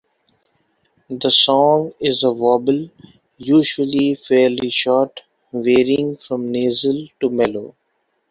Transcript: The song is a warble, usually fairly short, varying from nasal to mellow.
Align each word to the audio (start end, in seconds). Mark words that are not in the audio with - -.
The 1.11 1.29
song 1.29 1.91
is 1.99 2.23
a 2.23 2.31
warble, 2.31 2.89
usually 3.37 4.15
fairly 4.15 4.71
short, 4.71 5.21
varying 5.53 6.17
from 6.17 6.51
nasal 6.51 7.07
to 7.19 7.29
mellow. 7.29 7.75